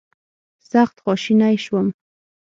سخت 0.71 0.95
خواشینی 1.03 1.57
شوم. 1.57 1.91